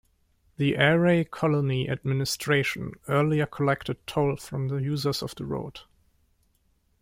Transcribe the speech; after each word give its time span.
The 0.57 0.77
Aarey 0.77 1.29
Colony 1.29 1.87
administration 1.87 2.93
earlier 3.07 3.45
collected 3.45 3.97
toll 4.07 4.35
from 4.35 4.69
the 4.69 4.77
users 4.77 5.21
of 5.21 5.35
the 5.35 5.45
road. 5.45 5.81